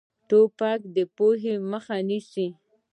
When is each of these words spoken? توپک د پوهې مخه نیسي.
توپک 0.27 0.79
د 0.95 0.97
پوهې 1.15 1.53
مخه 1.71 1.95
نیسي. 2.09 2.47